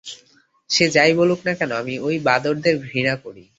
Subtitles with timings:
[0.69, 3.43] যে যাই বলুক না কেন, আমি ওই বাঁদরদের ঘৃণা করি।